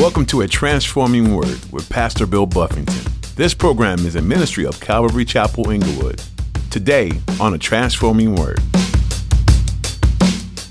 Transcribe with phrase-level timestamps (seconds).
[0.00, 3.12] Welcome to A Transforming Word with Pastor Bill Buffington.
[3.36, 6.22] This program is a ministry of Calvary Chapel Inglewood.
[6.70, 8.60] Today on A Transforming Word.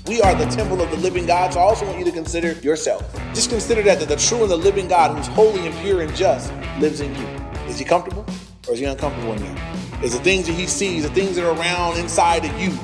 [0.08, 2.54] We are the temple of the living God, so I also want you to consider
[2.54, 3.14] yourself.
[3.32, 6.12] Just consider that, that the true and the living God, who's holy and pure and
[6.16, 7.26] just, lives in you.
[7.68, 8.26] Is he comfortable
[8.66, 9.62] or is he uncomfortable in you?
[10.02, 12.76] Is the things that he sees, the things that are around inside of you,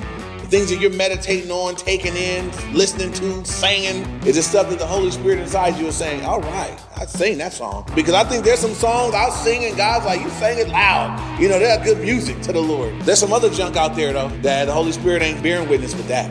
[0.47, 4.87] things that you're meditating on, taking in, listening to, singing, is it stuff that the
[4.87, 7.89] Holy Spirit inside you is saying, all right, I sing that song.
[7.95, 11.41] Because I think there's some songs I'll sing and God's like, you sing it loud.
[11.41, 13.01] You know, that's good music to the Lord.
[13.03, 16.09] There's some other junk out there though that the Holy Spirit ain't bearing witness with
[16.09, 16.31] that.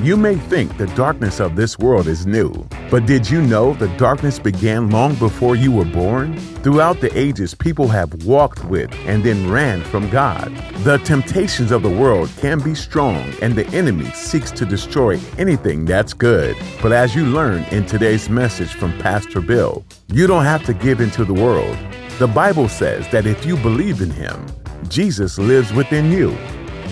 [0.00, 2.52] You may think the darkness of this world is new,
[2.88, 6.38] but did you know the darkness began long before you were born?
[6.62, 10.54] Throughout the ages, people have walked with and then ran from God.
[10.84, 15.84] The temptations of the world can be strong, and the enemy seeks to destroy anything
[15.84, 16.56] that's good.
[16.80, 21.00] But as you learn in today's message from Pastor Bill, you don't have to give
[21.00, 21.76] into the world.
[22.20, 24.46] The Bible says that if you believe in Him,
[24.88, 26.38] Jesus lives within you.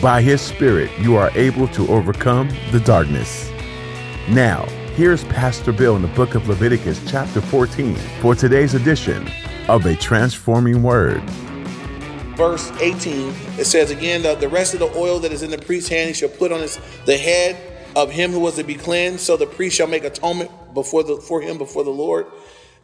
[0.02, 3.50] By His Spirit, you are able to overcome the darkness.
[4.28, 9.26] Now, here's Pastor Bill in the book of Leviticus, chapter 14, for today's edition
[9.68, 11.22] of A Transforming Word.
[12.36, 15.56] Verse 18, it says again, the, the rest of the oil that is in the
[15.56, 17.56] priest's hand, he shall put on his, the head
[17.96, 21.16] of him who was to be cleansed, so the priest shall make atonement before the,
[21.16, 22.26] for him before the Lord.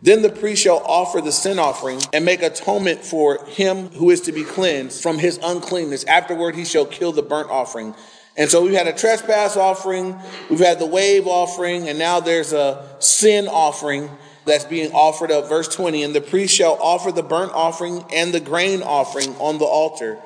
[0.03, 4.21] Then the priest shall offer the sin offering and make atonement for him who is
[4.23, 6.03] to be cleansed from his uncleanness.
[6.05, 7.95] Afterward, he shall kill the burnt offering.
[8.37, 10.19] And so we've had a trespass offering,
[10.51, 14.11] we've had the wave offering, and now there's a sin offering
[14.45, 15.49] that's being offered up.
[15.49, 19.59] Verse 20 And the priest shall offer the burnt offering and the grain offering on
[19.59, 20.19] the altar,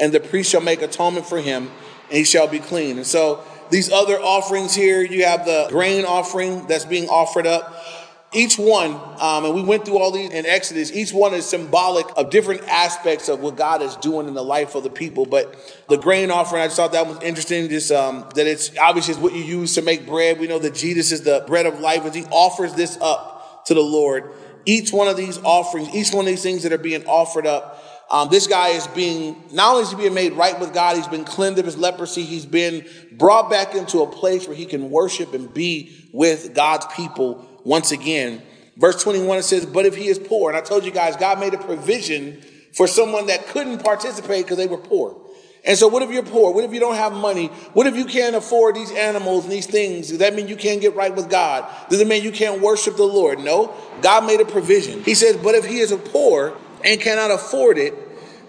[0.00, 1.70] and the priest shall make atonement for him,
[2.08, 2.96] and he shall be clean.
[2.96, 7.99] And so these other offerings here, you have the grain offering that's being offered up
[8.32, 12.06] each one, um, and we went through all these in Exodus, each one is symbolic
[12.16, 15.26] of different aspects of what God is doing in the life of the people.
[15.26, 15.56] But
[15.88, 19.20] the grain offering, I just thought that was interesting, just um, that it's obviously it's
[19.20, 20.38] what you use to make bread.
[20.38, 23.74] We know that Jesus is the bread of life, and he offers this up to
[23.74, 24.30] the Lord.
[24.64, 27.82] Each one of these offerings, each one of these things that are being offered up,
[28.10, 31.06] um, this guy is being, not only is he being made right with God, he's
[31.06, 34.90] been cleansed of his leprosy, he's been brought back into a place where he can
[34.90, 38.42] worship and be with God's people once again.
[38.76, 41.38] Verse 21 it says, But if he is poor, and I told you guys, God
[41.38, 45.20] made a provision for someone that couldn't participate because they were poor.
[45.64, 46.54] And so, what if you're poor?
[46.54, 47.48] What if you don't have money?
[47.74, 50.08] What if you can't afford these animals and these things?
[50.08, 51.66] Does that mean you can't get right with God?
[51.90, 53.40] Does it mean you can't worship the Lord?
[53.40, 53.74] No.
[54.00, 55.02] God made a provision.
[55.02, 57.94] He says, But if he is poor and cannot afford it,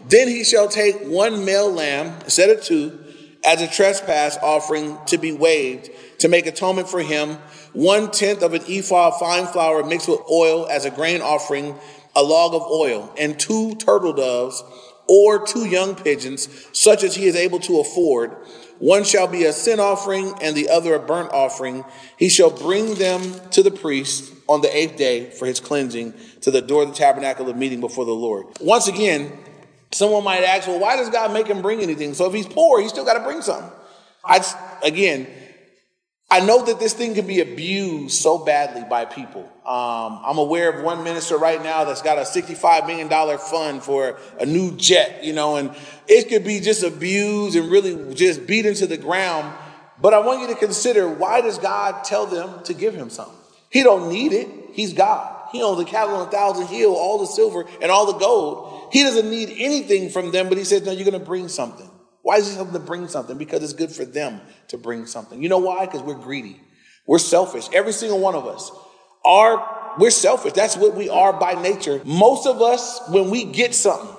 [0.10, 2.98] then he shall take one male lamb instead of two
[3.44, 5.90] as a trespass offering to be waved
[6.20, 7.38] to make atonement for him
[7.74, 11.76] one tenth of an ephah of fine flour mixed with oil as a grain offering,
[12.16, 14.64] a log of oil, and two turtle doves
[15.08, 18.36] or two young pigeons, such as he is able to afford.
[18.80, 21.84] One shall be a sin offering and the other a burnt offering.
[22.18, 23.22] He shall bring them
[23.52, 26.96] to the priest on the eighth day for his cleansing to the door of the
[26.96, 28.48] tabernacle of meeting before the Lord.
[28.60, 29.31] Once again,
[29.92, 32.14] someone might ask, well, why does God make him bring anything?
[32.14, 33.72] So if he's poor, he's still got to bring something.
[34.24, 34.44] I,
[34.84, 35.28] again,
[36.31, 39.42] I know that this thing can be abused so badly by people.
[39.66, 44.18] Um, I'm aware of one minister right now that's got a $65 million fund for
[44.40, 45.75] a new jet, you know, and
[46.08, 49.53] it could be just abused and really just beat into the ground.
[50.02, 53.36] But I want you to consider why does God tell them to give him something?
[53.69, 54.48] He don't need it.
[54.72, 55.50] He's God.
[55.52, 58.88] He owns the cattle on a thousand hill, all the silver and all the gold.
[58.94, 61.91] He doesn't need anything from them, but he says, no, you're going to bring something.
[62.24, 63.38] Why is he telling them to bring something?
[63.38, 65.42] Because it's good for them to bring something.
[65.42, 65.86] You know why?
[65.86, 66.62] Because we're greedy.
[67.08, 67.68] We're selfish.
[67.74, 68.72] Every single one of us
[69.26, 70.54] are, we're selfish.
[70.54, 72.02] That's what we are by nature.
[72.06, 74.16] Most of us, when we get something,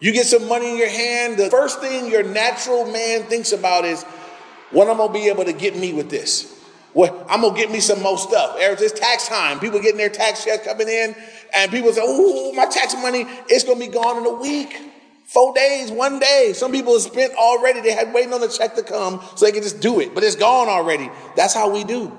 [0.00, 3.84] you get some money in your hand, the first thing your natural man thinks about
[3.84, 4.04] is,
[4.70, 6.56] what I'm gonna be able to get me with this.
[6.92, 8.56] What I'm gonna get me some more stuff.
[8.58, 9.58] It's tax time.
[9.58, 11.16] People getting their tax checks coming in,
[11.52, 14.76] and people say, "Oh, my tax money, it's gonna be gone in a week."
[15.32, 16.52] Four days, one day.
[16.54, 17.80] Some people have spent already.
[17.80, 20.24] They had waiting on the check to come so they could just do it, but
[20.24, 21.08] it's gone already.
[21.36, 22.16] That's how we do.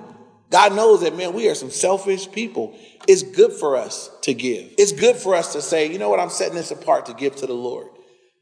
[0.50, 2.78] God knows that, man, we are some selfish people.
[3.10, 4.74] It's good for us to give.
[4.78, 7.36] It's good for us to say, you know what, I'm setting this apart to give
[7.38, 7.88] to the Lord.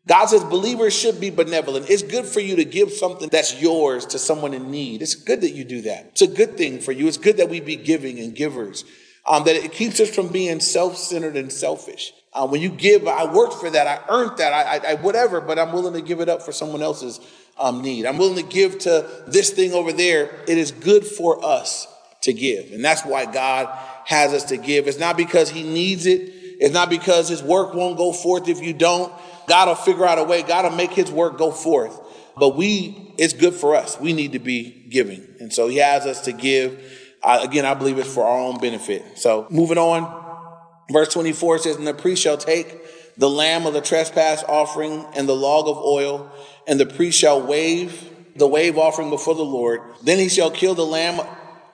[0.07, 1.89] God says believers should be benevolent.
[1.89, 5.01] It's good for you to give something that's yours to someone in need.
[5.01, 6.09] It's good that you do that.
[6.11, 7.07] It's a good thing for you.
[7.07, 8.85] It's good that we be giving and givers.
[9.27, 12.13] Um, that it keeps us from being self-centered and selfish.
[12.31, 15.41] Uh, when you give, I worked for that, I earned that, I, I, I, whatever,
[15.41, 17.19] but I'm willing to give it up for someone else's
[17.57, 18.05] um, need.
[18.05, 20.29] I'm willing to give to this thing over there.
[20.47, 21.87] It is good for us
[22.21, 22.71] to give.
[22.71, 23.67] And that's why God
[24.05, 24.87] has us to give.
[24.87, 26.33] It's not because he needs it.
[26.59, 29.11] It's not because his work won't go forth if you don't.
[29.47, 30.43] God will figure out a way.
[30.43, 31.99] God will make his work go forth.
[32.37, 33.99] But we, it's good for us.
[33.99, 35.25] We need to be giving.
[35.39, 36.79] And so he has us to give.
[37.23, 39.17] Uh, again, I believe it's for our own benefit.
[39.17, 40.28] So moving on.
[40.91, 42.77] Verse 24 says, And the priest shall take
[43.17, 46.31] the lamb of the trespass offering and the log of oil,
[46.67, 49.81] and the priest shall wave the wave offering before the Lord.
[50.03, 51.19] Then he shall kill the lamb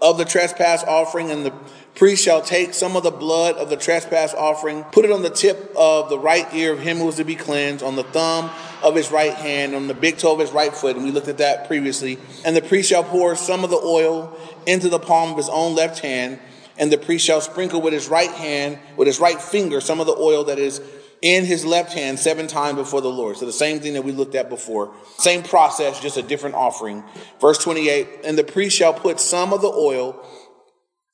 [0.02, 1.54] of the trespass offering, and the
[1.94, 5.30] priest shall take some of the blood of the trespass offering, put it on the
[5.30, 8.50] tip of the right ear of him who is to be cleansed, on the thumb
[8.84, 10.96] of his right hand, on the big toe of his right foot.
[10.96, 12.18] And we looked at that previously.
[12.44, 15.76] And the priest shall pour some of the oil into the palm of his own
[15.76, 16.40] left hand
[16.78, 20.08] and the priest shall sprinkle with his right hand, with his right finger, some of
[20.08, 20.82] the oil that is
[21.22, 23.38] in his left hand seven times before the Lord.
[23.38, 24.94] So the same thing that we looked at before.
[25.18, 27.04] Same process, just a different offering.
[27.40, 30.24] Verse 28 And the priest shall put some of the oil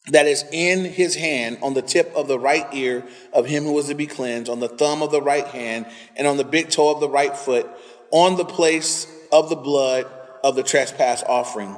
[0.08, 3.74] that is in his hand on the tip of the right ear of him who
[3.74, 5.86] was to be cleansed, on the thumb of the right hand,
[6.16, 7.70] and on the big toe of the right foot,
[8.10, 10.08] on the place of the blood
[10.44, 11.78] of the trespass offering.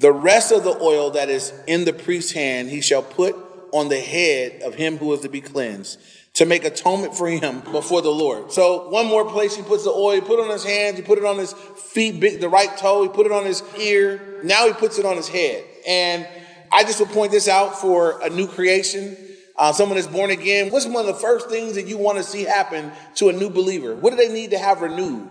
[0.00, 3.36] The rest of the oil that is in the priest's hand he shall put
[3.70, 6.00] on the head of him who is to be cleansed
[6.32, 8.50] to make atonement for him before the Lord.
[8.50, 11.02] So one more place he puts the oil, he put it on his hands, he
[11.02, 14.40] put it on his feet, the right toe, he put it on his ear.
[14.42, 15.64] Now he puts it on his head.
[15.86, 16.26] And
[16.72, 19.18] I just would point this out for a new creation.
[19.54, 20.70] Uh, someone that's born again.
[20.70, 23.50] What's one of the first things that you want to see happen to a new
[23.50, 23.94] believer?
[23.94, 25.28] What do they need to have renewed?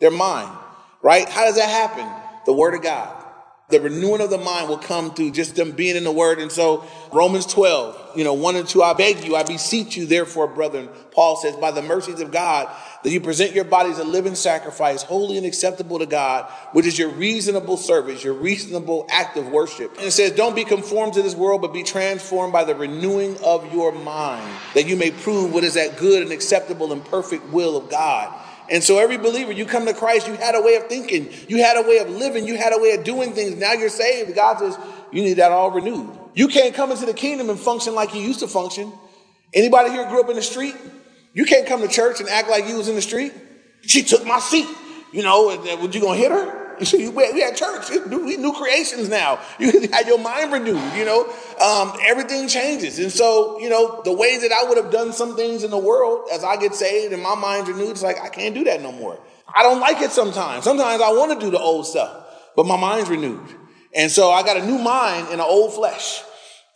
[0.00, 0.50] Their mind,
[1.02, 1.28] right?
[1.28, 2.10] How does that happen?
[2.46, 3.21] The Word of God
[3.68, 6.38] the renewing of the mind will come through just them being in the word.
[6.38, 10.04] And so Romans 12, you know, one and two, I beg you, I beseech you,
[10.04, 12.68] therefore, brethren, Paul says, by the mercies of God,
[13.02, 16.98] that you present your bodies a living sacrifice, holy and acceptable to God, which is
[16.98, 19.96] your reasonable service, your reasonable act of worship.
[19.96, 23.38] And it says, don't be conformed to this world, but be transformed by the renewing
[23.42, 27.48] of your mind, that you may prove what is that good and acceptable and perfect
[27.48, 28.38] will of God.
[28.70, 31.58] And so every believer, you come to Christ, you had a way of thinking, you
[31.58, 33.56] had a way of living, you had a way of doing things.
[33.56, 34.34] Now you're saved.
[34.34, 34.78] God says
[35.12, 36.10] you need that all renewed.
[36.34, 38.92] You can't come into the kingdom and function like you used to function.
[39.52, 40.74] Anybody here grew up in the street?
[41.34, 43.32] You can't come to church and act like you was in the street.
[43.82, 44.68] She took my seat,
[45.12, 46.61] you know, and, uh, would you gonna hit her?
[46.86, 47.90] See, we had church.
[47.90, 49.40] We new creations now.
[49.58, 50.82] You had your mind renewed.
[50.96, 51.24] You know,
[51.60, 55.36] um, everything changes, and so you know the way that I would have done some
[55.36, 57.90] things in the world as I get saved and my mind's renewed.
[57.90, 59.18] It's like I can't do that no more.
[59.54, 60.64] I don't like it sometimes.
[60.64, 62.26] Sometimes I want to do the old stuff,
[62.56, 63.46] but my mind's renewed,
[63.94, 66.22] and so I got a new mind in an old flesh.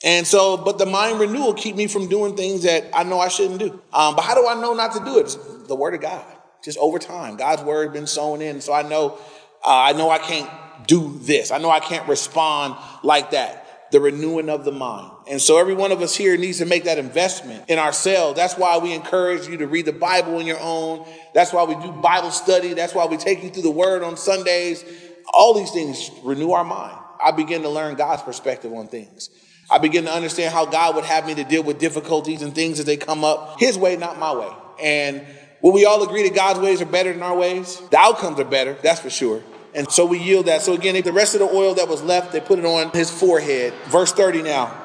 [0.05, 3.29] And so, but the mind renewal keep me from doing things that I know I
[3.29, 3.81] shouldn't do.
[3.93, 5.23] Um, but how do I know not to do it?
[5.23, 5.37] It's
[5.67, 6.25] the word of God.
[6.63, 8.61] Just over time, God's word been sown in.
[8.61, 9.19] So I know
[9.67, 10.49] uh, I know I can't
[10.87, 11.51] do this.
[11.51, 13.91] I know I can't respond like that.
[13.93, 15.13] The renewing of the mind.
[15.29, 18.37] And so every one of us here needs to make that investment in ourselves.
[18.37, 21.07] That's why we encourage you to read the Bible on your own.
[21.35, 22.75] That's why we do Bible study.
[22.75, 24.85] That's why we take you through the word on Sundays.
[25.33, 26.99] All these things renew our mind.
[27.25, 29.31] I begin to learn God's perspective on things.
[29.71, 32.79] I begin to understand how God would have me to deal with difficulties and things
[32.79, 33.59] as they come up.
[33.59, 34.51] His way, not my way.
[34.81, 35.27] And
[35.63, 37.81] will we all agree that God's ways are better than our ways?
[37.91, 39.43] The outcomes are better, that's for sure.
[39.77, 40.63] And so we yield that.
[40.63, 43.11] So again, the rest of the oil that was left, they put it on his
[43.11, 43.75] forehead.
[43.89, 44.83] Verse 30 now.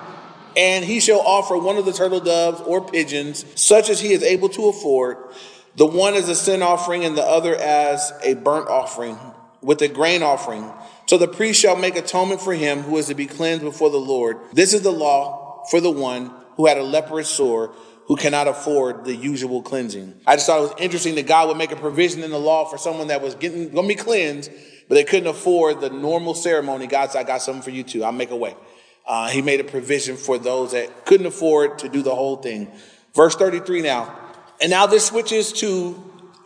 [0.57, 4.21] And he shall offer one of the turtle doves or pigeons, such as he is
[4.21, 5.17] able to afford,
[5.77, 9.17] the one as a sin offering and the other as a burnt offering,
[9.61, 10.69] with a grain offering.
[11.05, 13.97] So the priest shall make atonement for him who is to be cleansed before the
[13.97, 14.39] Lord.
[14.51, 17.73] This is the law for the one who had a leprous sore
[18.07, 20.19] who cannot afford the usual cleansing.
[20.27, 22.65] I just thought it was interesting that God would make a provision in the law
[22.65, 24.51] for someone that was getting going to be cleansed,
[24.87, 26.87] but they couldn't afford the normal ceremony.
[26.87, 28.03] God said, I got something for you too.
[28.03, 28.55] I'll make a way.
[29.05, 32.71] Uh, he made a provision for those that couldn't afford to do the whole thing.
[33.13, 34.17] Verse 33 now.
[34.61, 36.01] And now this switches to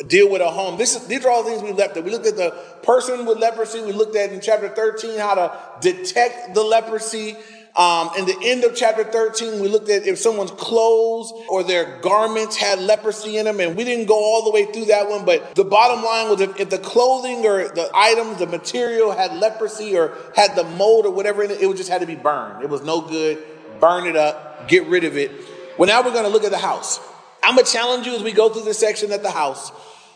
[0.07, 0.77] deal with a home.
[0.77, 2.03] This is, these are all things we left at.
[2.03, 2.51] We looked at the
[2.83, 3.81] person with leprosy.
[3.81, 7.35] We looked at in chapter 13 how to detect the leprosy.
[7.75, 11.99] Um, in the end of chapter 13, we looked at if someone's clothes or their
[11.99, 15.25] garments had leprosy in them, and we didn't go all the way through that one.
[15.25, 19.33] But the bottom line was if, if the clothing or the items, the material had
[19.33, 22.63] leprosy or had the mold or whatever in it, it just had to be burned.
[22.63, 23.43] It was no good.
[23.81, 25.31] Burn it up, get rid of it.
[25.77, 27.01] Well, now we're going to look at the house.
[27.43, 29.73] I'm going to challenge you as we go through this section at the house.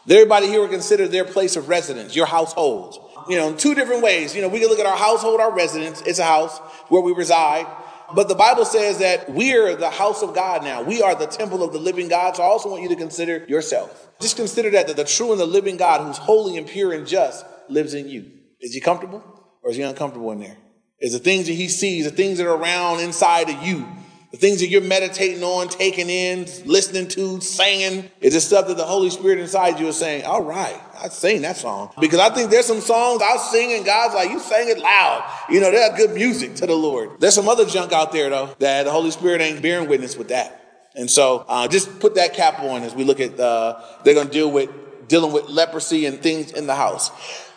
[0.10, 4.01] Everybody here will consider their place of residence, your household you know, in two different
[4.01, 4.36] ways.
[4.36, 6.01] You know, we can look at our household, our residence.
[6.01, 6.57] It's a house
[6.89, 7.67] where we reside.
[8.13, 10.81] But the Bible says that we're the house of God now.
[10.81, 12.36] We are the temple of the living God.
[12.36, 14.09] So I also want you to consider yourself.
[14.19, 17.05] Just consider that, that the true and the living God, who's holy and pure and
[17.05, 18.31] just, lives in you.
[18.59, 19.24] Is he comfortable
[19.62, 20.57] or is he uncomfortable in there?
[21.00, 23.88] Is the things that he sees, the things that are around inside of you,
[24.31, 28.77] the things that you're meditating on, taking in, listening to, singing, is the stuff that
[28.77, 31.91] the Holy Spirit inside you is saying, all right, I sing that song.
[32.00, 35.27] Because I think there's some songs I'll sing and God's like, you sang it loud.
[35.50, 37.19] You know, that's good music to the Lord.
[37.19, 40.27] There's some other junk out there though, that the Holy Spirit ain't bearing witness with
[40.29, 40.55] that.
[40.95, 44.27] And so uh, just put that cap on as we look at, uh, they're going
[44.27, 44.69] to deal with
[45.07, 47.09] dealing with leprosy and things in the house.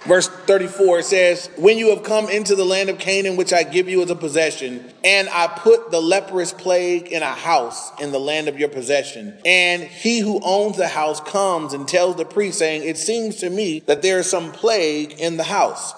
[0.04, 3.88] Verse 34 says, When you have come into the land of Canaan, which I give
[3.88, 8.18] you as a possession, and I put the leprous plague in a house in the
[8.18, 12.58] land of your possession, and he who owns the house comes and tells the priest,
[12.58, 15.94] saying, It seems to me that there is some plague in the house.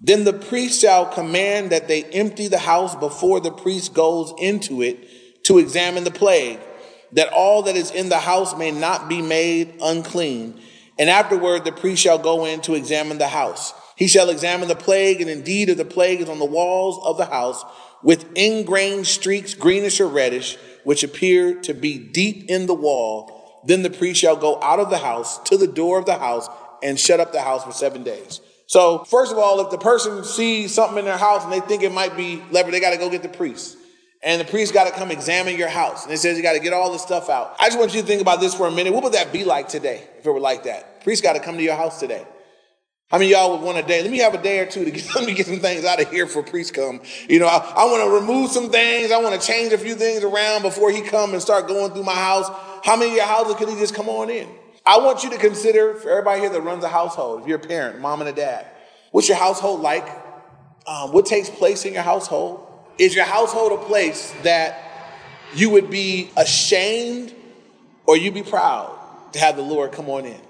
[0.00, 4.82] Then the priest shall command that they empty the house before the priest goes into
[4.82, 6.60] it to examine the plague,
[7.10, 10.60] that all that is in the house may not be made unclean
[10.98, 13.72] and afterward, the priest shall go in to examine the house.
[13.96, 17.16] He shall examine the plague, and indeed, if the plague is on the walls of
[17.18, 17.64] the house
[18.02, 23.82] with ingrained streaks, greenish or reddish, which appear to be deep in the wall, then
[23.82, 26.48] the priest shall go out of the house to the door of the house
[26.82, 28.40] and shut up the house for seven days.
[28.66, 31.82] So, first of all, if the person sees something in their house and they think
[31.82, 33.76] it might be leper, they got to go get the priest.
[34.24, 36.04] And the priest got to come examine your house.
[36.04, 37.56] And it says you got to get all the stuff out.
[37.58, 38.92] I just want you to think about this for a minute.
[38.92, 41.02] What would that be like today if it were like that?
[41.02, 42.24] Priest got to come to your house today.
[43.10, 44.00] How many y'all would want a day?
[44.00, 46.00] Let me have a day or two to get, let me get some things out
[46.00, 47.02] of here for priest come.
[47.28, 49.10] You know, I, I want to remove some things.
[49.10, 52.04] I want to change a few things around before he come and start going through
[52.04, 52.48] my house.
[52.84, 54.48] How many of your houses could he just come on in?
[54.86, 57.60] I want you to consider for everybody here that runs a household, if you're a
[57.60, 58.66] parent, mom and a dad,
[59.10, 60.08] what's your household like?
[60.86, 62.71] Um, what takes place in your household?
[62.98, 64.78] Is your household a place that
[65.54, 67.34] you would be ashamed
[68.06, 68.98] or you'd be proud
[69.32, 70.40] to have the Lord come on in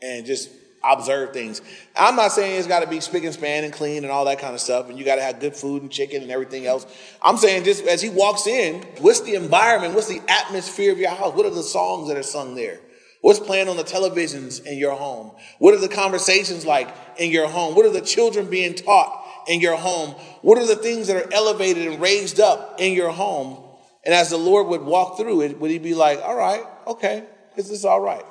[0.00, 0.48] and just
[0.84, 1.60] observe things?
[1.96, 4.38] I'm not saying it's got to be spick and span and clean and all that
[4.38, 6.86] kind of stuff, and you got to have good food and chicken and everything else.
[7.20, 9.94] I'm saying just as he walks in, what's the environment?
[9.94, 11.34] What's the atmosphere of your house?
[11.34, 12.80] What are the songs that are sung there?
[13.20, 15.32] What's playing on the televisions in your home?
[15.58, 17.74] What are the conversations like in your home?
[17.74, 19.17] What are the children being taught
[19.48, 20.10] in your home?
[20.42, 23.64] What are the things that are elevated and raised up in your home?
[24.04, 27.24] And as the Lord would walk through it, would he be like, all right, okay,
[27.56, 28.24] is this all right?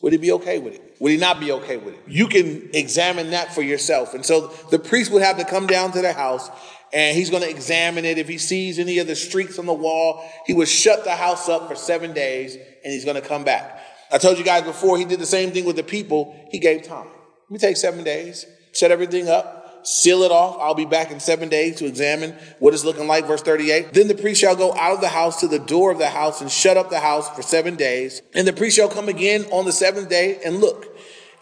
[0.00, 0.96] Would he be okay with it?
[0.98, 2.00] Would he not be okay with it?
[2.08, 4.14] You can examine that for yourself.
[4.14, 6.50] And so the priest would have to come down to the house
[6.92, 8.18] and he's going to examine it.
[8.18, 11.48] If he sees any of the streaks on the wall, he would shut the house
[11.48, 13.80] up for seven days and he's going to come back.
[14.10, 16.36] I told you guys before, he did the same thing with the people.
[16.50, 17.06] He gave time.
[17.06, 20.56] Let me take seven days, shut everything up, seal it off.
[20.60, 23.26] I'll be back in seven days to examine what it's looking like.
[23.26, 23.92] Verse 38.
[23.92, 26.40] Then the priest shall go out of the house to the door of the house
[26.40, 28.22] and shut up the house for seven days.
[28.34, 30.88] And the priest shall come again on the seventh day and look.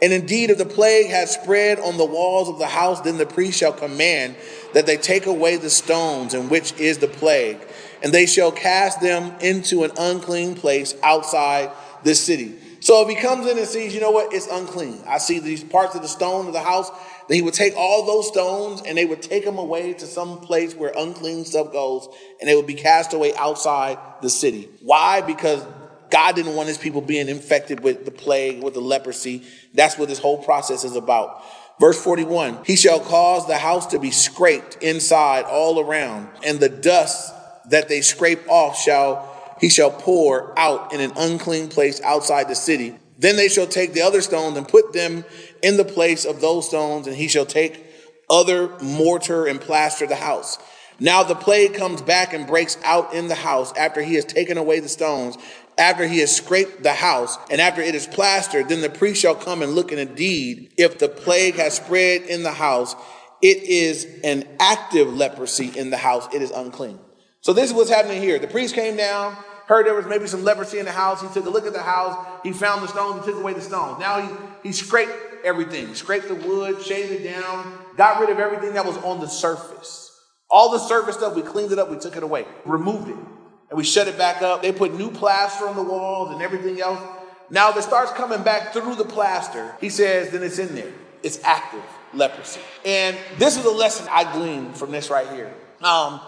[0.03, 3.27] And indeed, if the plague has spread on the walls of the house, then the
[3.27, 4.35] priest shall command
[4.73, 7.59] that they take away the stones in which is the plague,
[8.03, 11.71] and they shall cast them into an unclean place outside
[12.03, 12.55] the city.
[12.81, 15.03] So if he comes in and sees, you know what, it's unclean.
[15.07, 16.91] I see these parts of the stone of the house.
[17.29, 20.41] Then he would take all those stones and they would take them away to some
[20.41, 22.09] place where unclean stuff goes
[22.41, 24.69] and they would be cast away outside the city.
[24.83, 25.21] Why?
[25.21, 25.65] Because
[26.11, 29.45] God didn't want his people being infected with the plague, with the leprosy.
[29.75, 31.43] That's what this whole process is about.
[31.79, 36.69] Verse 41 He shall cause the house to be scraped inside all around, and the
[36.69, 37.33] dust
[37.71, 42.55] that they scrape off shall he shall pour out in an unclean place outside the
[42.55, 42.97] city.
[43.21, 45.25] Then they shall take the other stones and put them
[45.63, 47.85] in the place of those stones, and he shall take
[48.31, 50.59] other mortar and plaster the house.
[50.99, 54.57] Now the plague comes back and breaks out in the house after he has taken
[54.57, 55.37] away the stones,
[55.77, 58.71] after he has scraped the house, and after it is plastered.
[58.71, 62.43] Then the priest shall come and look, and indeed, if the plague has spread in
[62.43, 62.95] the house,
[63.43, 66.99] it is an active leprosy in the house, it is unclean.
[67.43, 68.39] So this is what's happening here.
[68.39, 69.37] The priest came down,
[69.71, 71.23] heard there was maybe some leprosy in the house.
[71.23, 72.27] He took a look at the house.
[72.43, 73.25] He found the stones.
[73.25, 74.01] He took away the stones.
[74.01, 75.13] Now he, he scraped
[75.45, 79.29] everything, scraped the wood, shaved it down, got rid of everything that was on the
[79.29, 80.11] surface.
[80.51, 83.77] All the surface stuff, we cleaned it up, we took it away, removed it, and
[83.77, 84.61] we shut it back up.
[84.61, 87.01] They put new plaster on the walls and everything else.
[87.49, 90.93] Now, if it starts coming back through the plaster, he says, then it's in there.
[91.23, 92.61] It's active leprosy.
[92.85, 95.55] And this is a lesson I gleaned from this right here.
[95.81, 96.21] Um,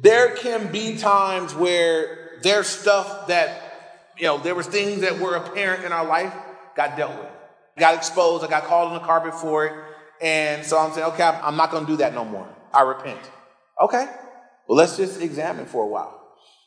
[0.00, 5.34] there can be times where there's stuff that, you know, there was things that were
[5.36, 6.32] apparent in our life,
[6.76, 7.30] got dealt with.
[7.78, 9.72] Got exposed, I got called on the carpet for it.
[10.20, 12.48] And so I'm saying, okay, I'm not going to do that no more.
[12.72, 13.20] I repent.
[13.80, 14.06] Okay.
[14.66, 16.22] Well, let's just examine for a while.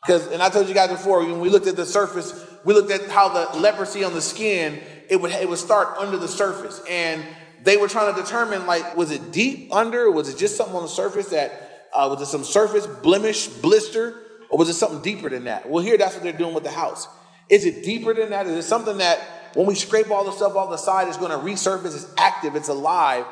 [0.06, 2.34] Because, and I told you guys before, when we looked at the surface,
[2.64, 6.18] we looked at how the leprosy on the skin, it would, it would start under
[6.18, 6.82] the surface.
[6.90, 7.24] And
[7.64, 10.10] they were trying to determine, like, was it deep under?
[10.10, 14.16] was it just something on the surface that, uh, was it some surface blemish, blister?
[14.50, 15.70] Or was it something deeper than that?
[15.70, 17.08] Well, here that's what they're doing with the house.
[17.50, 18.48] Is it deeper than that?
[18.48, 19.20] Is it something that
[19.54, 22.56] when we scrape all the stuff off the side, it's going to resurface, it's active,
[22.56, 23.26] it's alive?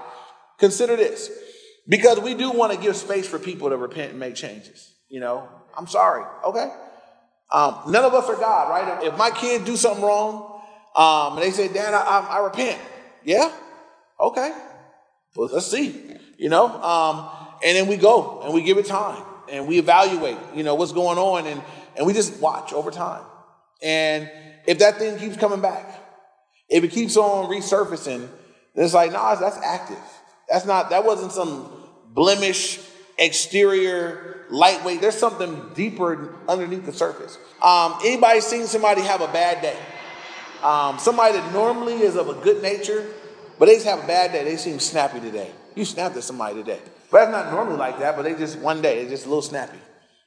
[0.60, 1.30] Consider this.
[1.88, 4.94] Because we do want to give space for people to repent and make changes.
[5.10, 6.26] You know, I'm sorry.
[6.46, 6.72] Okay.
[7.52, 9.04] Um, none of us are God, right?
[9.04, 10.62] If my kids do something wrong,
[10.96, 12.82] um, and they say, Dad, I, I, I, repent.
[13.24, 13.52] Yeah?
[14.20, 14.52] Okay.
[15.36, 16.18] Well, let's see.
[16.38, 16.68] You know?
[16.68, 17.30] Um,
[17.64, 20.92] and then we go and we give it time and we evaluate, you know, what's
[20.92, 21.62] going on and,
[21.96, 23.24] and we just watch over time.
[23.82, 24.30] And
[24.66, 25.86] if that thing keeps coming back,
[26.70, 28.28] if it keeps on resurfacing,
[28.76, 29.98] then it's like, nah, that's active.
[30.50, 31.72] That's not, that wasn't some
[32.14, 32.80] blemish,
[33.18, 35.02] exterior, lightweight.
[35.02, 37.38] There's something deeper underneath the surface.
[37.62, 39.78] Um, anybody seen somebody have a bad day?
[40.64, 43.06] Um, somebody that normally is of a good nature,
[43.60, 44.44] but they just have a bad day.
[44.44, 45.52] They seem snappy today.
[45.76, 46.80] You snapped at somebody today.
[47.12, 49.42] But that's not normally like that, but they just one day, they're just a little
[49.42, 49.78] snappy.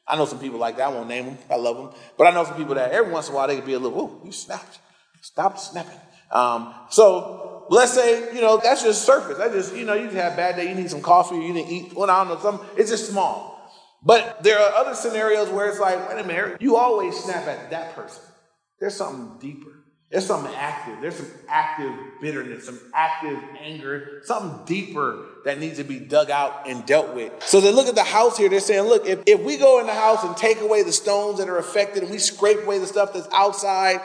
[0.07, 0.89] I know some people like that.
[0.89, 1.39] I won't name them.
[1.51, 2.01] I love them.
[2.19, 3.79] But I know some people that every once in a while they can be a
[3.79, 4.79] little, oh, you snapped.
[5.21, 6.01] Stop snapping.
[6.33, 9.39] Um, so let's say, you know, that's just surface.
[9.39, 11.53] That just, you know, you can have a bad day, you need some coffee, you
[11.53, 12.69] didn't eat, well, I don't know, something.
[12.77, 13.71] It's just small.
[14.03, 17.71] But there are other scenarios where it's like, wait a minute, you always snap at
[17.71, 18.23] that person.
[18.81, 19.71] There's something deeper.
[20.11, 21.01] There's something active.
[21.01, 26.69] There's some active bitterness, some active anger, something deeper that needs to be dug out
[26.69, 27.33] and dealt with.
[27.45, 29.87] So they look at the house here, they're saying, look, if, if we go in
[29.87, 32.89] the house and take away the stones that are affected and we scrape away the
[32.89, 34.01] stuff that's outside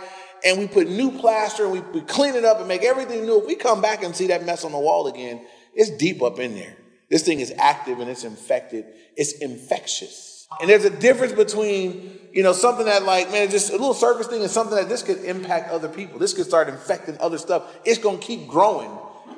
[0.45, 3.39] and we put new plaster and we, we clean it up and make everything new,
[3.39, 5.43] if we come back and see that mess on the wall again,
[5.73, 6.77] it's deep up in there.
[7.09, 8.85] This thing is active and it's infected,
[9.17, 10.34] it's infectious.
[10.59, 14.27] And there's a difference between, you know, something that like, man, just a little surface
[14.27, 16.19] thing and something that this could impact other people.
[16.19, 17.63] This could start infecting other stuff.
[17.83, 18.91] It's going to keep growing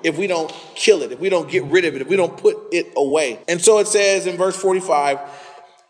[0.03, 2.37] if we don't kill it, if we don't get rid of it, if we don't
[2.37, 3.39] put it away.
[3.47, 5.19] And so it says in verse 45,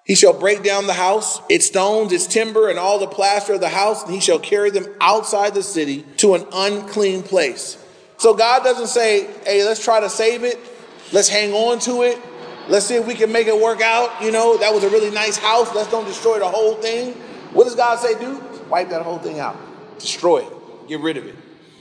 [0.06, 3.60] he shall break down the house, its stones, its timber, and all the plaster of
[3.60, 7.78] the house, and he shall carry them outside the city to an unclean place.
[8.18, 10.58] So God doesn't say, hey, let's try to save it.
[11.12, 12.18] Let's hang on to it.
[12.70, 14.22] Let's see if we can make it work out.
[14.22, 15.74] You know, that was a really nice house.
[15.74, 17.14] Let's don't destroy the whole thing.
[17.54, 18.44] What does God say do?
[18.70, 19.58] Wipe that whole thing out.
[20.00, 20.88] Destroy it.
[20.88, 21.36] Get rid of it.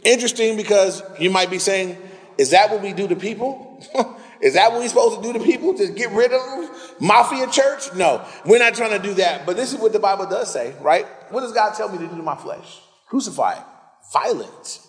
[0.05, 1.99] Interesting because you might be saying,
[2.39, 3.85] is that what we do to people?
[4.41, 5.77] is that what we're supposed to do to people?
[5.77, 6.71] Just get rid of them?
[7.01, 7.93] Mafia church?
[7.95, 9.45] No, we're not trying to do that.
[9.45, 11.07] But this is what the Bible does say, right?
[11.31, 12.81] What does God tell me to do to my flesh?
[13.09, 13.65] Crucify it.
[14.13, 14.87] Violence.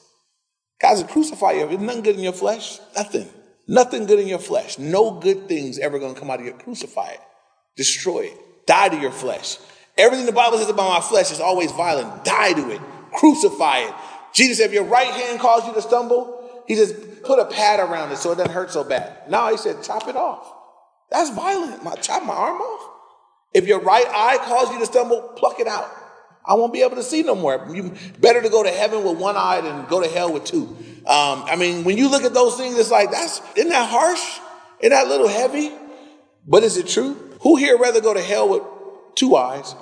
[0.80, 1.68] God's said, crucify you.
[1.68, 2.80] There's nothing good in your flesh.
[2.96, 3.28] Nothing.
[3.67, 4.80] Nothing good in your flesh.
[4.80, 7.21] No good things ever going to come out of your crucify it.
[7.75, 8.65] Destroy it.
[8.65, 9.58] Die to your flesh.
[9.97, 12.23] Everything the Bible says about my flesh is always violent.
[12.23, 12.82] Die to it.
[13.13, 13.93] Crucify it.
[14.34, 17.80] Jesus said, if your right hand caused you to stumble, he just put a pad
[17.80, 19.30] around it so it doesn't hurt so bad.
[19.30, 20.53] Now he said, chop it off.
[21.10, 21.84] That's violent.
[21.84, 22.93] My, chop my arm off.
[23.53, 25.89] If your right eye caused you to stumble, pluck it out.
[26.45, 27.67] I won't be able to see no more.
[27.73, 30.77] You better to go to heaven with one eye than go to hell with two.
[31.08, 34.39] Um, I mean, when you look at those things, it's like that's isn't that harsh?
[34.82, 35.72] Isn't that a little heavy?
[36.46, 37.13] But is it true?
[37.41, 38.63] Who here rather go to hell with
[39.15, 39.74] two eyes?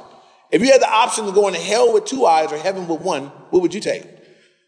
[0.51, 3.01] If you had the option of going to hell with two eyes or heaven with
[3.01, 4.05] one, what would you take?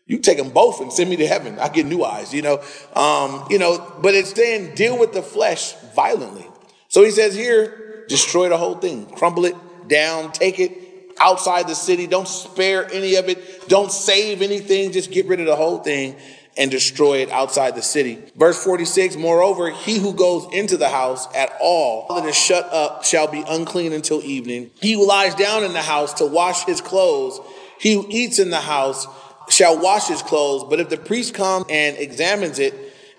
[0.08, 1.60] You take them both and send me to heaven.
[1.60, 2.63] I get new eyes, you know.
[2.96, 6.48] Um, you know, but it's saying deal with the flesh violently.
[6.88, 9.56] So he says here, destroy the whole thing, crumble it
[9.88, 10.72] down, take it,
[11.20, 12.08] outside the city.
[12.08, 13.67] Don't spare any of it.
[13.67, 14.91] Don't save anything.
[14.91, 16.15] Just get rid of the whole thing
[16.58, 18.17] and destroy it outside the city.
[18.36, 23.04] Verse 46, moreover, he who goes into the house at all that is shut up
[23.04, 24.72] shall be unclean until evening.
[24.82, 27.39] He who lies down in the house to wash his clothes,
[27.80, 29.06] he who eats in the house
[29.50, 30.65] shall wash his clothes.
[30.70, 32.74] But if the priest comes and examines it,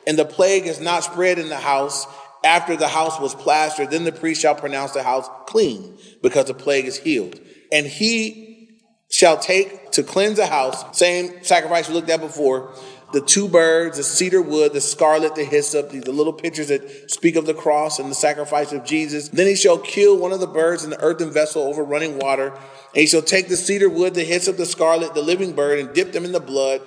[0.06, 2.06] and the plague is not spread in the house,
[2.44, 6.54] after the house was plastered, then the priest shall pronounce the house clean, because the
[6.54, 7.38] plague is healed
[7.72, 8.78] and he
[9.10, 12.74] shall take to cleanse the house, same sacrifice we looked at before,
[13.12, 17.36] the two birds, the cedar wood, the scarlet, the hyssop, the little pictures that speak
[17.36, 19.28] of the cross and the sacrifice of Jesus.
[19.30, 22.48] Then he shall kill one of the birds in the earthen vessel over running water.
[22.48, 25.94] And he shall take the cedar wood, the hyssop, the scarlet, the living bird, and
[25.94, 26.82] dip them in the blood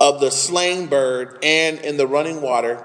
[0.00, 2.84] of the slain bird and in the running water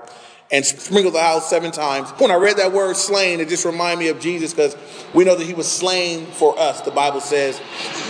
[0.52, 2.12] and sprinkle the house seven times.
[2.12, 4.78] When I read that word slain, it just reminded me of Jesus because
[5.14, 7.60] we know that he was slain for us, the Bible says.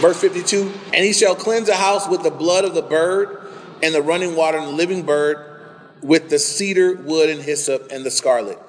[0.02, 3.45] Verse 52 And he shall cleanse the house with the blood of the bird
[3.86, 5.38] and the running water and the living bird
[6.02, 8.60] with the cedar wood and hyssop and the scarlet.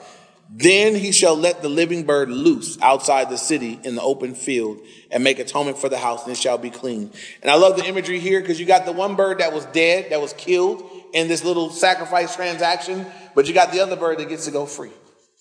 [0.48, 4.78] Then he shall let the living bird loose outside the city in the open field
[5.10, 7.10] and make atonement for the house, and it shall be clean.
[7.42, 10.10] And I love the imagery here because you got the one bird that was dead,
[10.10, 14.30] that was killed in this little sacrifice transaction but you got the other bird that
[14.30, 14.90] gets to go free.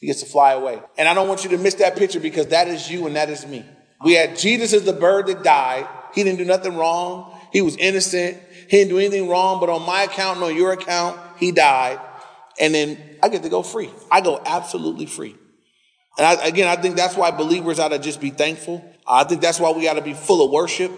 [0.02, 0.82] He gets to fly away.
[0.98, 3.30] And I don't want you to miss that picture because that is you and that
[3.30, 3.66] is me.
[4.04, 5.88] We had Jesus as the bird that died.
[6.14, 7.34] He didn't do nothing wrong.
[7.54, 8.38] He was innocent.
[8.70, 12.00] He didn't do anything wrong, but on my account and on your account, he died.
[12.60, 13.90] And then I get to go free.
[14.12, 15.36] I go absolutely free.
[16.18, 18.84] And I, again, I think that's why believers ought to just be thankful.
[19.06, 20.92] I think that's why we ought to be full of worship.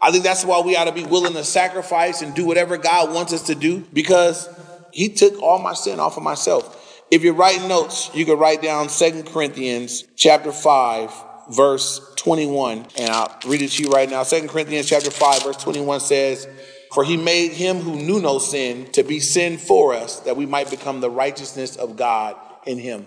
[0.00, 3.12] I think that's why we ought to be willing to sacrifice and do whatever God
[3.12, 4.48] wants us to do because
[4.92, 6.76] he took all my sin off of myself.
[7.10, 11.12] If you're writing notes, you can write down Second Corinthians chapter 5,
[11.50, 12.86] verse 21.
[12.96, 14.22] And I'll read it to you right now.
[14.22, 16.48] Second Corinthians chapter 5, verse 21 says,
[16.92, 20.46] For he made him who knew no sin to be sin for us, that we
[20.46, 23.06] might become the righteousness of God in him.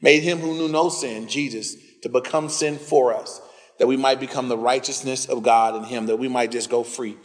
[0.00, 3.40] Made him who knew no sin, Jesus, to become sin for us,
[3.78, 6.82] that we might become the righteousness of God in him, that we might just go
[6.82, 7.16] free.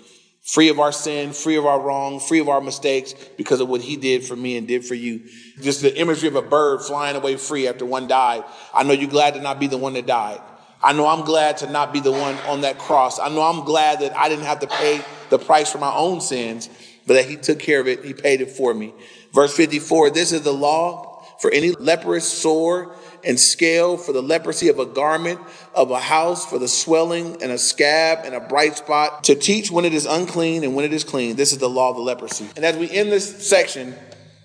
[0.43, 3.81] Free of our sin, free of our wrong, free of our mistakes because of what
[3.81, 5.23] he did for me and did for you.
[5.61, 8.45] Just the imagery of a bird flying away free after one died.
[8.73, 10.39] I know you're glad to not be the one that died.
[10.87, 13.19] I know I'm glad to not be the one on that cross.
[13.19, 16.21] I know I'm glad that I didn't have to pay the price for my own
[16.21, 16.69] sins,
[17.05, 18.05] but that he took care of it.
[18.05, 18.93] He paid it for me.
[19.33, 22.95] Verse 54, this is the law for any leprous sore
[23.25, 25.41] and scale, for the leprosy of a garment,
[25.75, 29.69] of a house, for the swelling and a scab and a bright spot, to teach
[29.69, 31.35] when it is unclean and when it is clean.
[31.35, 32.47] This is the law of the leprosy.
[32.55, 33.93] And as we end this section,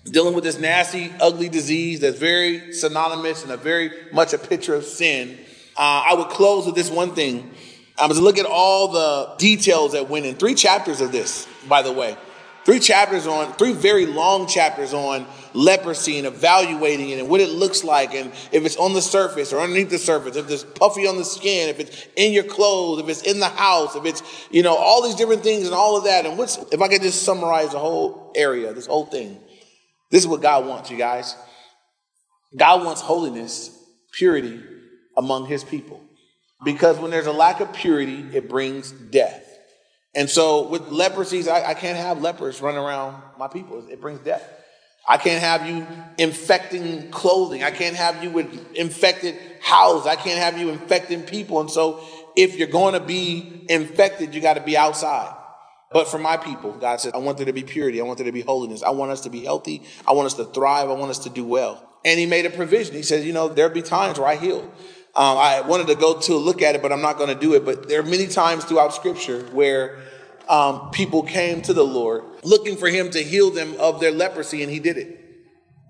[0.03, 4.75] dealing with this nasty, ugly disease that's very synonymous and a very much a picture
[4.75, 5.39] of sin,
[5.75, 7.51] uh, I would close with this one thing.
[7.97, 10.35] I was to look at all the details that went in.
[10.35, 12.17] Three chapters of this, by the way.
[12.65, 17.49] Three chapters on, three very long chapters on leprosy and evaluating it and what it
[17.49, 21.05] looks like and if it's on the surface or underneath the surface, if it's puffy
[21.05, 24.23] on the skin, if it's in your clothes, if it's in the house, if it's,
[24.49, 26.25] you know, all these different things and all of that.
[26.25, 29.39] And what's, if I could just summarize the whole area, this whole thing,
[30.09, 31.35] this is what God wants, you guys.
[32.55, 33.77] God wants holiness,
[34.13, 34.61] purity
[35.17, 36.01] among his people.
[36.63, 39.49] Because when there's a lack of purity, it brings death.
[40.15, 43.83] And so with leprosies, I, I, can't have lepers run around my people.
[43.89, 44.47] It brings death.
[45.07, 45.85] I can't have you
[46.17, 47.63] infecting clothing.
[47.63, 50.05] I can't have you with infected house.
[50.05, 51.59] I can't have you infecting people.
[51.59, 52.01] And so
[52.35, 55.35] if you're going to be infected, you got to be outside.
[55.91, 57.99] But for my people, God said, I want there to be purity.
[57.99, 58.81] I want there to be holiness.
[58.81, 59.83] I want us to be healthy.
[60.07, 60.89] I want us to thrive.
[60.89, 61.87] I want us to do well.
[62.05, 62.95] And he made a provision.
[62.95, 64.71] He says, you know, there'll be times where I heal.
[65.15, 67.53] Um, I wanted to go to look at it, but I'm not going to do
[67.53, 67.63] it.
[67.63, 69.99] But there are many times throughout scripture where
[70.49, 74.63] um, people came to the Lord looking for him to heal them of their leprosy,
[74.63, 75.19] and he did it.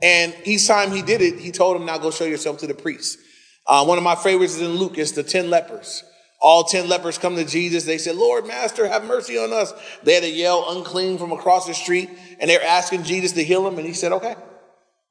[0.01, 2.73] And each time he did it, he told them, Now go show yourself to the
[2.73, 3.17] priest.
[3.65, 6.03] Uh, one of my favorites is in Luke, it's the 10 lepers.
[6.41, 7.85] All 10 lepers come to Jesus.
[7.85, 9.73] They said, Lord, Master, have mercy on us.
[10.03, 13.63] They had to yell unclean from across the street, and they're asking Jesus to heal
[13.63, 13.77] them.
[13.77, 14.35] And he said, Okay,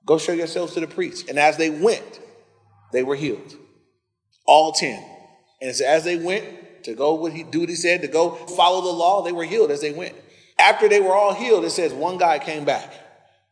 [0.05, 1.31] go show yourselves to the priest.
[1.31, 2.21] And as they went,
[2.93, 3.57] they were healed.
[4.47, 5.05] All 10.
[5.61, 6.45] And so as they went,
[6.85, 9.45] to go what he do what he said, to go follow the law, they were
[9.45, 10.15] healed as they went.
[10.59, 12.93] After they were all healed, it says one guy came back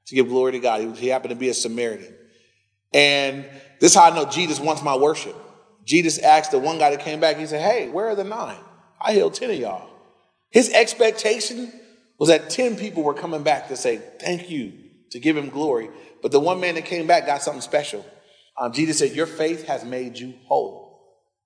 [0.06, 0.80] to give glory to God.
[0.80, 2.14] He, he happened to be a Samaritan.
[2.92, 3.44] And
[3.80, 5.36] this is how I know Jesus wants my worship.
[5.84, 8.58] Jesus asked the one guy that came back, he said, Hey, where are the nine?
[9.00, 9.88] I healed 10 of y'all.
[10.50, 11.72] His expectation
[12.18, 14.72] was that 10 people were coming back to say, Thank you,
[15.12, 15.88] to give him glory.
[16.22, 18.04] But the one man that came back got something special.
[18.58, 20.79] Um, Jesus said, Your faith has made you whole.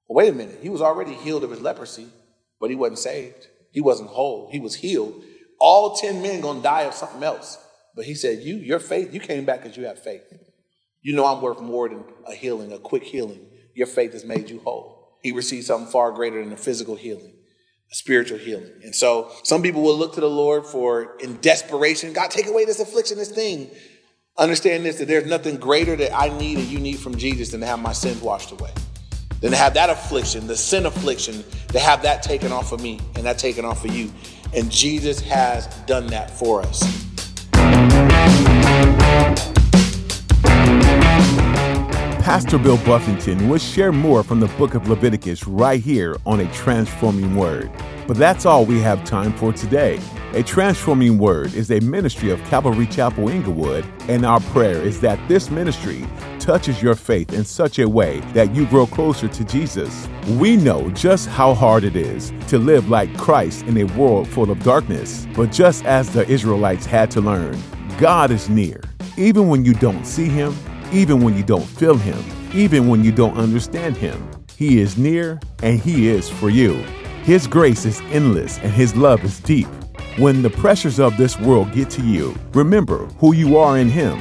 [0.08, 0.58] Well, wait a minute.
[0.62, 2.08] He was already healed of his leprosy,
[2.60, 3.48] but he wasn't saved.
[3.70, 4.50] He wasn't whole.
[4.52, 5.22] He was healed.
[5.58, 7.58] All 10 men going to die of something else.
[7.96, 10.22] But he said, You, your faith, you came back because you have faith.
[11.02, 13.46] You know I'm worth more than a healing, a quick healing.
[13.74, 15.18] Your faith has made you whole.
[15.22, 17.32] He received something far greater than a physical healing,
[17.90, 18.72] a spiritual healing.
[18.82, 22.64] And so some people will look to the Lord for in desperation, God, take away
[22.64, 23.70] this affliction, this thing.
[24.36, 27.60] Understand this that there's nothing greater that I need and you need from Jesus than
[27.60, 28.70] to have my sins washed away
[29.44, 32.98] than to have that affliction, the sin affliction, to have that taken off of me
[33.14, 34.10] and that taken off of you.
[34.54, 36.82] And Jesus has done that for us.
[42.24, 46.50] Pastor Bill Buffington will share more from the book of Leviticus right here on A
[46.54, 47.70] Transforming Word.
[48.06, 49.98] But that's all we have time for today.
[50.34, 55.18] A Transforming Word is a ministry of Calvary Chapel Inglewood, and our prayer is that
[55.28, 56.04] this ministry
[56.38, 60.06] touches your faith in such a way that you grow closer to Jesus.
[60.36, 64.50] We know just how hard it is to live like Christ in a world full
[64.50, 67.58] of darkness, but just as the Israelites had to learn,
[67.96, 68.82] God is near,
[69.16, 70.54] even when you don't see Him,
[70.92, 74.30] even when you don't feel Him, even when you don't understand Him.
[74.56, 76.84] He is near and He is for you.
[77.24, 79.66] His grace is endless and His love is deep.
[80.18, 84.20] When the pressures of this world get to you, remember who you are in Him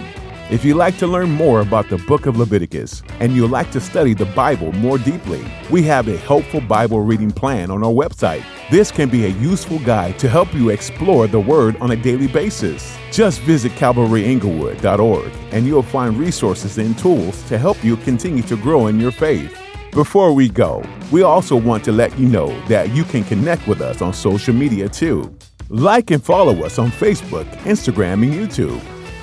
[0.50, 3.82] If you'd like to learn more about the book of Leviticus and you'd like to
[3.82, 8.46] study the Bible more deeply, we have a helpful Bible reading plan on our website.
[8.72, 12.28] This can be a useful guide to help you explore the Word on a daily
[12.28, 12.98] basis.
[13.12, 18.88] Just visit CalvaryInglewood.org and you'll find resources and tools to help you continue to grow
[18.88, 19.63] in your faith.
[19.94, 23.80] Before we go, we also want to let you know that you can connect with
[23.80, 25.32] us on social media too.
[25.70, 28.82] Like and follow us on Facebook, Instagram, and YouTube.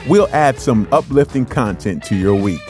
[0.09, 2.61] We'll add some uplifting content to your week.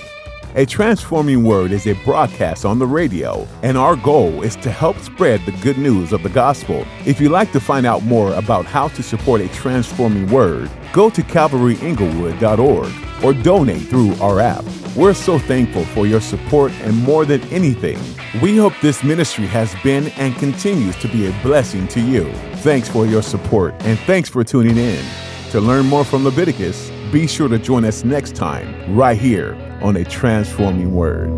[0.57, 4.99] A Transforming Word is a broadcast on the radio, and our goal is to help
[4.99, 6.85] spread the good news of the gospel.
[7.07, 11.09] If you'd like to find out more about how to support a Transforming Word, go
[11.09, 14.65] to calvaryinglewood.org or donate through our app.
[14.97, 18.01] We're so thankful for your support, and more than anything,
[18.43, 22.25] we hope this ministry has been and continues to be a blessing to you.
[22.57, 25.05] Thanks for your support, and thanks for tuning in.
[25.53, 29.97] To learn more from Leviticus, be sure to join us next time, right here on
[29.97, 31.29] A Transforming Word.